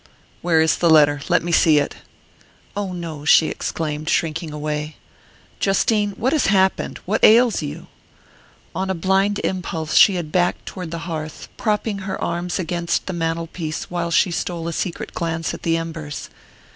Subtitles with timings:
[0.41, 1.21] "Where is the letter?
[1.29, 1.97] Let me see it."
[2.75, 4.95] "Oh, no" she exclaimed, shrinking away.
[5.59, 6.97] "Justine, what has happened?
[7.05, 7.85] What ails you?"
[8.73, 13.13] On a blind impulse she had backed toward the hearth, propping her arms against the
[13.13, 16.31] mantel piece while she stole a secret glance at the embers.